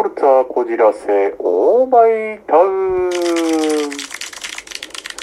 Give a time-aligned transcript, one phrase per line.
[0.00, 3.10] フォルツァこじらせオーマイタウン。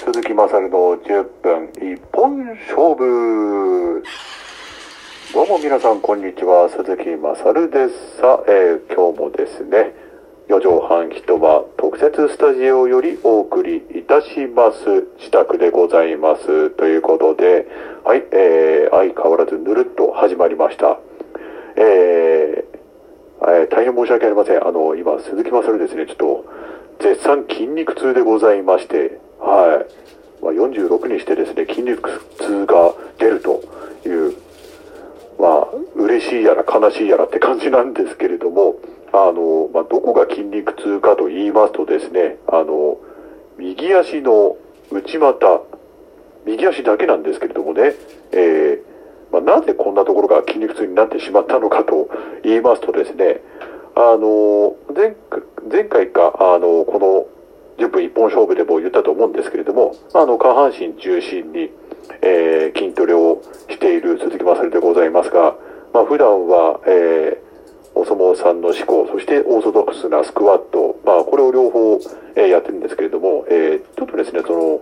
[0.04, 4.04] 鈴木まさるの10分一本勝負。
[5.34, 6.68] どうも皆さんこんにちは。
[6.68, 8.18] 鈴木まさるです。
[8.18, 9.94] さあ、えー今日もですね
[10.46, 15.08] 四畳半一間特設スタジオよりお送りいたします。
[15.18, 16.70] 自宅でございます。
[16.70, 17.66] ということで
[18.04, 21.00] はい、えー相変わらずぬるっと始まりました。
[21.74, 22.67] えー
[23.42, 24.66] えー大変申し訳ありません。
[24.66, 26.44] あの、今、鈴木まさるですね、ちょっと、
[27.00, 29.84] 絶賛筋肉痛でございまして、は
[30.40, 30.44] い。
[30.44, 33.62] まあ、46にしてですね、筋肉痛が出ると
[34.06, 34.34] いう、
[35.38, 38.76] まあ、嬉しいやら悲しいやらって感じなんですけれども、
[39.12, 42.98] あの、まあ、どこが筋肉痛かと言いますとですね、あの、
[43.56, 44.56] 右足の
[44.90, 45.62] 内股、
[46.44, 47.94] 右足だけなんですけれどもね、
[48.32, 48.87] えー
[49.32, 52.08] まあ、なぜこんなところが筋肉痛になってしまったのかと
[52.42, 53.40] 言いますとですね、
[53.94, 55.16] あの、前
[55.70, 57.28] 前回か、あの、こ
[57.78, 61.70] の10分一本勝負でも言ったと思うんですけれども、あの、下半身中心に、
[62.22, 65.56] えー筋トレをしている鈴木まさりでございますが、
[65.92, 67.48] まあ、普段は、えー
[67.94, 71.98] お相撲さんの思考、そしてオーソドックスなスクワット、まあ、これを両方、
[72.36, 74.80] えーやってるんですけれども、えーちょっとですね、その、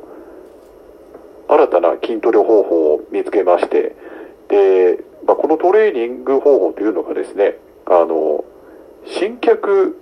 [1.49, 3.97] 新たな筋トレ方法を見つけまして、
[4.49, 8.45] で、まあ、このトレーニング方法というのがですね、あの、
[9.07, 9.99] 新脚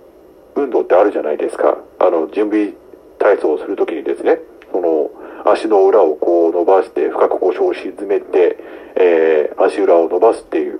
[0.55, 1.77] 運動ってあるじゃないですか。
[1.99, 2.73] あの、準備
[3.19, 4.39] 体操をするときにですね、
[4.71, 5.11] その、
[5.45, 8.57] 足の裏をこう伸ばして、深く腰を沈めて、
[8.95, 10.79] えー足裏を伸ばすっていう、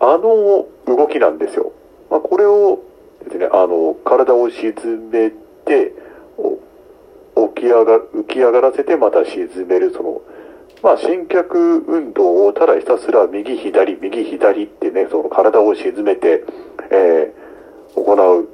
[0.00, 1.72] あの動きなんですよ。
[2.10, 2.80] まあ、これを
[3.24, 4.74] ですね、あの、体を沈
[5.10, 5.30] め
[5.64, 5.92] て、
[7.54, 10.22] 起き上が、浮き上がらせてまた沈める、その、
[10.84, 16.44] まあ、新脚運動をただひたすら右左、右左ってね、その体を沈めて、
[16.92, 17.44] えー
[17.94, 18.48] 行う、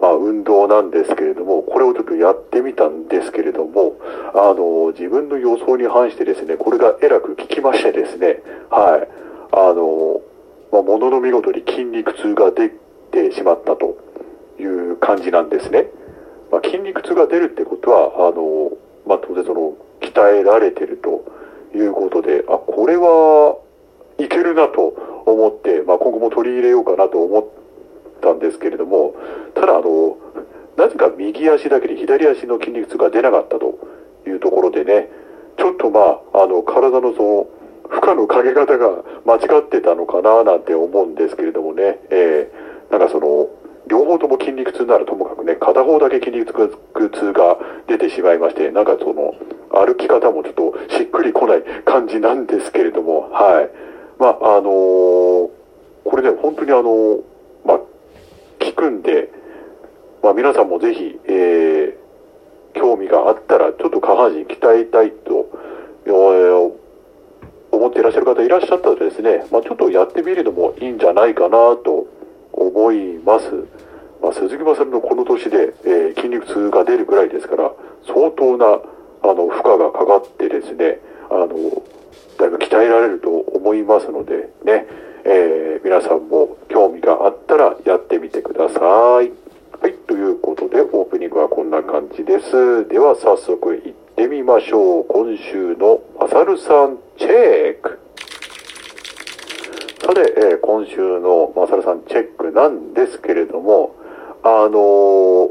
[0.00, 3.96] まあ、運動なんですけれども、これをちょっとやってみたんですけれども、
[4.34, 9.08] あの、自分の予想に反してですね、これがえらく効きましてですね、はい、
[9.52, 10.20] あの、
[10.72, 12.70] まあ、ものの見事に筋肉痛が出
[13.10, 13.98] てしまったと
[14.60, 15.86] いう感じなんですね。
[16.50, 18.70] まあ、筋肉痛が出るってことは、あの、
[19.06, 21.24] まあ、当然その、鍛えられてると
[21.76, 23.56] いうことで、あ、これは
[24.18, 27.44] いけるなと思って、まあ、今後も取り入れようかなと思っ
[28.20, 29.14] たんですけれども、
[29.54, 30.16] ただあの、
[30.76, 33.78] なぜか右足だけで左足の筋肉痛が出なかったと
[34.26, 35.08] いうところでね、
[35.58, 37.46] ちょっとまあ、あの、体のその、
[37.88, 43.48] 負荷のかけ方が間違ってたのかななんて思うんですけれどもね、えーなんかその、
[43.96, 46.52] 両方とも筋肉痛ならともかくね、片方だけ筋肉
[47.10, 47.56] 痛が
[47.88, 49.34] 出てしまいまして、なんかその、
[49.70, 53.70] 歩き方もちょっとしっくりこない感じなんですけれども、はい。
[54.18, 55.50] まあ、あのー
[56.04, 57.22] これね、本当にあのー
[57.64, 57.80] まあ、
[58.60, 59.30] 聞くんで、
[60.22, 62.06] まあ、皆さんもぜひ、えー
[62.78, 65.48] 興味があったら、ちょっと下半身鍛えたいと、
[66.04, 66.72] えー
[67.72, 72.06] 思っていらっしゃる方いらっしゃったらですね、まあ、ちょっとやってみるのもいいんじゃないかなと
[72.52, 73.50] 思います。
[74.26, 77.70] まあ、鈴木まさるのこの年で、えー筋肉痛が出るぐらいですから、
[78.08, 78.66] 相当な、
[79.22, 80.98] あの、負荷がかかってですね、
[81.30, 81.48] あの、
[82.36, 84.86] だいぶ鍛えられると思いますので、ね、
[85.22, 88.80] えー皆さんも興味があったらやってみてくださ
[89.22, 89.30] い。
[89.80, 92.88] はい、ということで、オープニングはこんな感じです。
[92.88, 95.04] では、早速行ってみましょう。
[95.04, 98.00] 今週のまさるさんチェック。
[100.00, 103.94] さて、えー今週のまさるさんチェックなんですけれども、
[104.46, 105.50] あの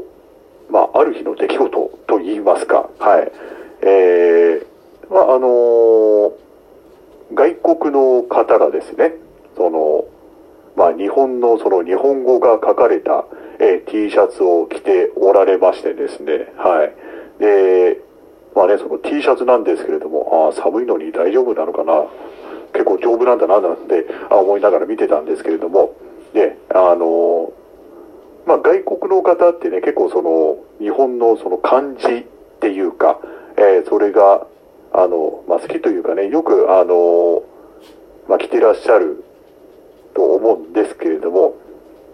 [0.70, 3.30] まあ、ある日の出来事と言いますか、はい。
[3.82, 4.66] えー
[5.10, 6.32] まあ、あの
[7.34, 9.12] 外国の方がですね、
[9.56, 10.04] その、
[10.76, 13.26] まあ、日本のその日本語が書かれた、
[13.58, 17.40] えー T シャツを着ておられましてですね、はい。
[17.40, 18.00] で、
[18.54, 22.06] まあね、その T シャツなんですけれども、ああ、寒いのに大丈夫なのかな、
[22.72, 25.94] 結構丈夫なんだな、なんて思いながら見てたんですけれども、
[26.32, 27.52] ね、あの
[28.46, 32.24] まあ、外国の方ってね、結構その、日本のその漢字っ
[32.60, 33.20] ていうか、
[33.56, 34.46] えーそれが、
[34.92, 37.42] あの、まあ、好きというかね、よく、あの、
[38.28, 39.24] まあ、着てらっしゃる
[40.14, 41.54] と思うんですけれども、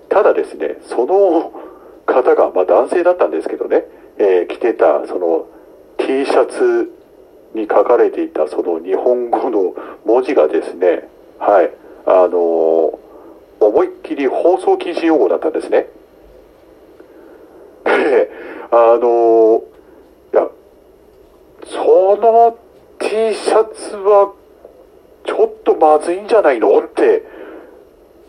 [0.09, 1.53] ただですね、その
[2.07, 3.87] 方が、まあ、男性だったんですけどね、
[4.19, 5.47] えー着てた、その、
[5.99, 6.91] T シャツ
[7.55, 9.75] に書かれていた、その日本語の
[10.05, 11.09] 文字がですね、
[11.39, 11.71] はい、
[12.07, 12.99] あの
[13.61, 15.89] 思いっきり放送禁止用語だったんですね。
[18.83, 19.63] あの
[20.33, 20.49] いや、
[21.67, 22.59] その
[22.99, 24.33] T シャツは
[25.25, 26.79] ちょっとまずいんじゃないの？
[26.81, 27.23] って、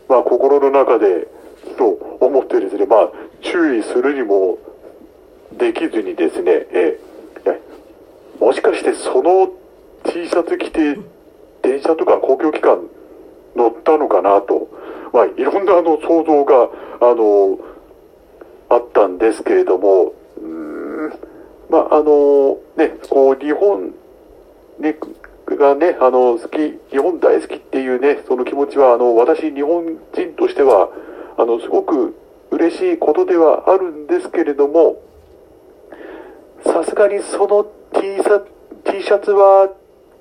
[0.08, 1.26] まあ心の中で
[1.76, 3.10] そう思ってですね、まあ、
[3.40, 4.58] 注意するにも
[5.56, 7.00] できずにですね、え、
[8.38, 9.50] もしかしてその
[10.04, 10.98] T シャツ着て、
[11.62, 12.88] 電車とか公共機関
[13.56, 14.68] 乗ったのかなと、
[15.12, 16.68] まあ、いろんなあの想像が、
[17.00, 17.58] あの、
[18.68, 20.12] あったんですけれども、
[21.74, 23.92] まあ、あの、ね、こう、日本、
[24.78, 24.96] ね、
[25.56, 30.88] がね、あの、好き、日本大好きっていうね、その気持ちは、あの、私、日本人としては、
[31.36, 32.14] あの、すごく
[32.52, 35.02] 嬉しいことではあるんですけれども、
[36.64, 38.44] さすがにその T シャ
[38.84, 39.70] T シャツは、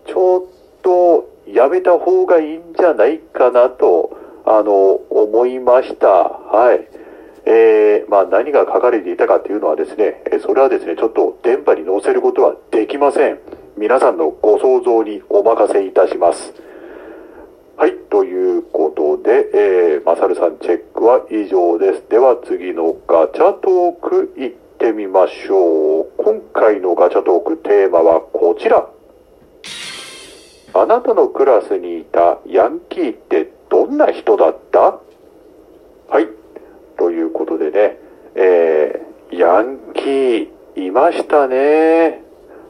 [0.08, 6.08] ちょっとやめた方がいいんじゃないかなと、あの、思いました。
[6.08, 7.03] はい。
[7.46, 13.40] えー、まあ何が書かれていたかというのはですね、それはですね、ちょっと電波に載せることはできません。
[13.78, 16.54] 皆さんのご想像にお任せいたします。
[17.76, 22.04] はい、ということで、えー、まさるさんチェックは以上です。
[22.08, 26.12] では次のガチャトークいってみましょう。
[26.18, 28.88] 今回のガチャトークテーマはこちら。
[30.76, 35.00] あなたのクラスにいたヤンキーってどんな人だった？
[36.10, 36.28] はい。
[37.14, 37.98] いうことでね、
[38.36, 42.22] えー、ヤンキーいましたね。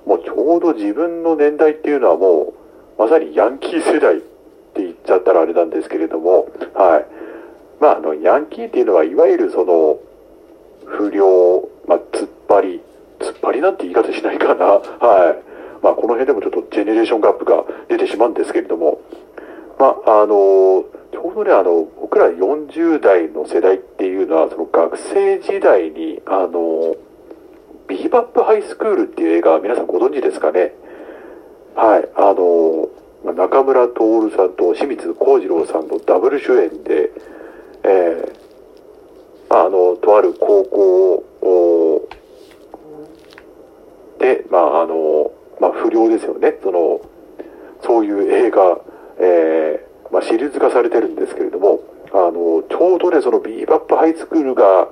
[0.06, 2.54] もうちょうど自分の年代っていうのはも
[2.98, 7.06] う、まさにヤンキー世代って言っちゃったらあれなんですけれども、はい。
[7.80, 10.00] まあ、あの、ヤンキーっていうのは、いわゆるその、
[10.86, 12.81] 不良、まあ、突っ張り、
[13.19, 14.66] 突っ張りなんて言い方しないかな。
[14.66, 15.54] はい。
[15.84, 19.01] まあ、この辺でもちょっとジェネレーションガップが出てしまうんですけれども、
[19.80, 26.95] まあ、あの、ちょうどね、あの、僕ら40代の世代っていうのは、その学生時代に、あの、
[27.88, 30.74] ビーバップハイスクールっていう映画、皆さんご存知ですかね？
[31.75, 32.89] はい、あの、
[33.33, 37.12] 中村徹さんと清水幸次郎さんのダブル主演で、
[37.83, 42.10] えー、あの、とある高校を
[44.19, 46.56] で、まあ、あの、まあ、不良ですよね。
[46.63, 47.01] その、
[47.81, 48.80] そういう映画、
[49.19, 51.80] えー、まあ、シリーズ化されてるんですけれども、
[52.12, 54.88] あの、ちょうどね、そのビーバップハイスクールが、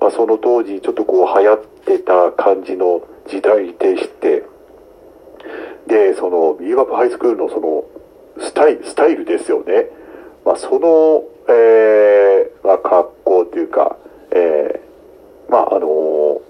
[0.00, 4.44] まあ、その当時ちょっとこう流行ってた感じの時代でして、
[5.88, 7.84] で、そのビーバップハイスクールのその
[8.38, 9.86] スタイル、スタイルですよね。
[10.44, 13.96] まあ、その、えー、まあ、格好というか、
[14.30, 16.40] えー、まあ、あの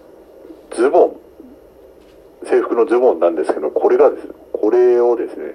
[0.77, 5.55] ズボン、制服のズボンなんですけど、これがですね、これをですね、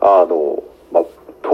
[0.00, 0.73] あの、まあ、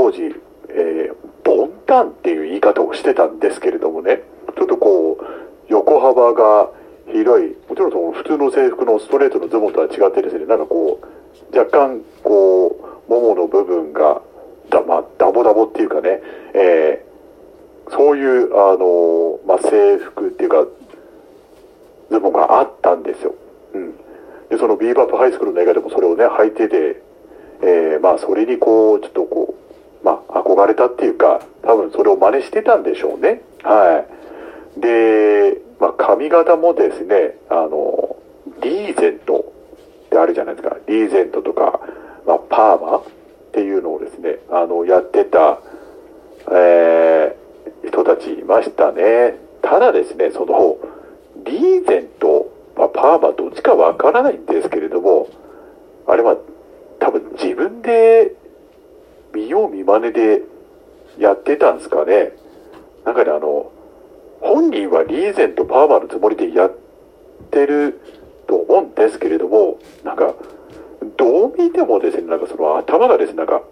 [0.01, 0.35] 当時、
[0.71, 1.15] えー、
[1.45, 4.23] ボンタンっていう言い方をしてたんですけれどもね、
[4.57, 5.25] ちょっとこう、
[5.69, 6.71] 横幅が
[7.13, 11.01] 広い、もちろんその普通の制服のストレートのズボンとは違ってですね、なんかこ
[11.53, 14.23] う、若干こう、ももの部分が、
[14.71, 16.23] だ、まあ、ダボダボっていうかね、
[16.55, 20.67] えー、そういう、あの、まあ、制服っていうか、
[22.11, 23.35] ズボンがあったんですよ。
[23.75, 23.93] うん。
[24.49, 27.03] で、そのビーバップハイスクールの映画でもそれをね、履いてて、
[27.63, 29.70] えー、まあ、それにこう、ちょっとこう、
[30.03, 33.43] まあ、憧れたっていうか、多分それを真似してたんでしょうね。
[33.63, 34.05] は
[34.77, 34.81] い。
[34.81, 38.17] で、まあ、髪型もですね、あの、
[38.63, 39.53] リーゼント
[40.07, 40.77] ってあるじゃないですか。
[40.87, 41.81] リーゼントとか、
[42.27, 43.03] まあ、パーマっ
[43.53, 45.61] ていうのをですね、あの、やってた、
[46.51, 49.37] えー、人たちいましたね。
[49.63, 50.79] ただですね、その、
[51.45, 55.29] リーゼント、まあ、パーマどっちかわからないんですけれども、
[56.07, 56.37] あれは
[56.99, 58.35] 多分自分で
[59.33, 60.43] 見よう見真似で
[61.19, 62.33] やってたんですかね。
[63.05, 63.73] なんかね、あの、
[64.41, 66.73] 本人はリーゼントパーマのつもりでやっ
[67.51, 68.01] てる
[68.47, 70.35] と思うんですけれども、なんか、
[71.17, 73.63] どう見てもですね、なんかその頭がですね、なんか、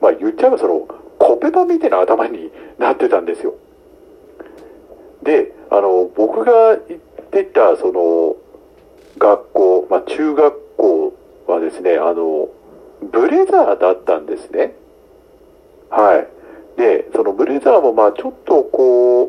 [0.00, 0.88] まあ言っちゃえばその、
[1.18, 3.54] コペパみたいな頭になってたんですよ。
[5.22, 6.98] で、あの、僕が行っ
[7.30, 8.36] てた、その、
[9.18, 11.12] 学校、まあ中学校
[11.46, 12.48] はですね、あの、
[13.02, 14.74] ブレザーだったんですね。
[15.92, 16.80] はい。
[16.80, 19.28] で、そのブレザーもまあちょっとこう、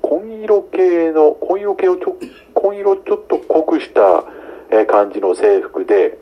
[0.00, 2.16] 紺色系の、紺色系をちょ、
[2.54, 4.24] 紺色ちょっと濃くした
[4.86, 6.16] 感じの制服で、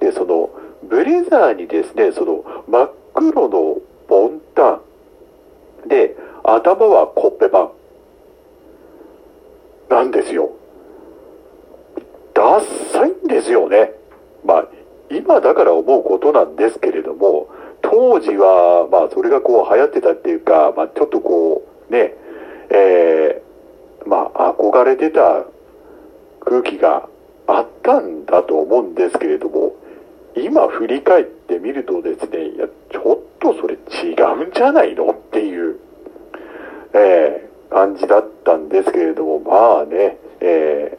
[0.00, 0.48] で、その、
[0.88, 3.76] ブレザーにですね、その、真っ黒の
[4.08, 4.80] ボンタ
[5.84, 7.70] ン、で、頭はコッペパン。
[9.90, 10.52] なんですよ。
[12.32, 13.92] ダッサいんですよね。
[14.44, 14.68] まあ、
[15.10, 17.48] 今だから思うことなんですけれども、
[17.82, 22.14] 当時は、まあ、それがこう流行ってたっていうか、まあ、ちょっとこう、ね、
[22.70, 25.44] えー、まあ、憧れてた
[26.40, 27.08] 空気が
[27.46, 29.74] あったんだと思うんですけれども、
[30.36, 35.78] 今振り返ってみるとですね、いや、ちょっとそれ違うんじゃないのっていう、
[36.94, 40.98] え感じだったんですけれども、まあね、え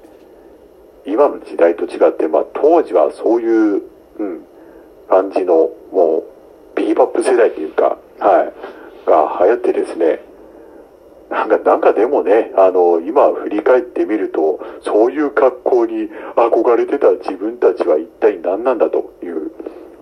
[1.06, 3.82] ー、今の時代と違って、まあ当時はそういう、
[4.20, 4.46] うん、
[5.10, 6.19] 感じの、もう、
[6.90, 8.52] ビーバップ世代っていうか、は
[9.06, 10.22] い、が流行ってですね、
[11.30, 19.52] なんか、なんかでもね、あの、今振り返ってみると、そういう格好に憧れてた自分たちは一体何なんだという、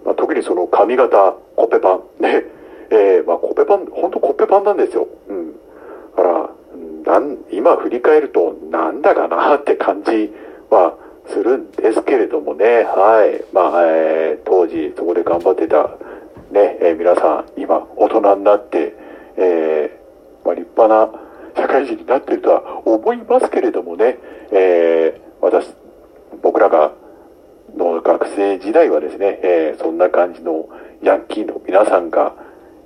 [0.05, 2.45] まあ、特にその髪型、コッペパン、ね、
[2.89, 5.09] えー、まあ、コッペパン、本当コッペパンなんですよ。
[5.27, 5.51] うん。
[6.15, 6.49] だか
[7.03, 10.31] ら、なん、今振り返ると、なんだかなって感じ
[10.69, 10.95] は
[11.27, 13.43] するんですけれどもね、はい。
[13.53, 15.89] まあ、えー、当時そこで頑張ってた、
[16.57, 18.95] ね、えー、皆さん、今、大人になって、
[19.37, 21.11] えー、まあ、立派な
[21.55, 24.17] 社会人になっているとは思いますけれどもね、
[24.51, 25.67] え、私、
[26.41, 26.91] 僕らが
[27.75, 30.67] の学生時代はですね、え、そんな感じの
[31.03, 32.33] ヤンキーの皆さんが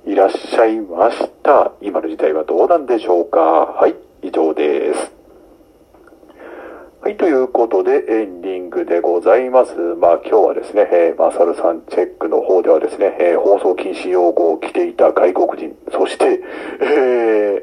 [0.04, 1.72] いらっしゃいました。
[1.80, 5.12] 今の時代はどうなんでしょうかはい、以上です。
[7.12, 9.74] はい、ということでエンディングでございます。
[10.00, 16.40] まあ今日はですね、えー、マサルさんチェックの方ではですね、えー、放送禁止用語を着ていた外国人、そして、
[16.80, 17.61] えー、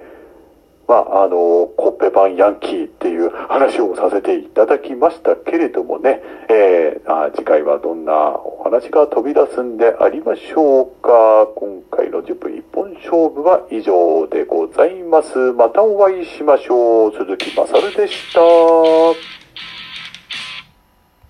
[0.89, 6.19] まあ、あの、コッペパンヤンキーっていう話をさせていただきましたけれどもね、
[6.49, 11.45] えー、次回はどんなお話が飛び出すんでありましょうか。
[11.55, 15.37] 今回の10分一本勝負は以上でございます。
[15.53, 17.13] またお会いしましょう。
[17.15, 19.48] 鈴木まさるでした。